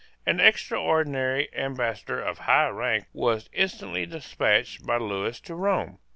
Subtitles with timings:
[0.25, 5.99] An extraordinary ambassador of high rank was instantly despatched by Lewis to Rome.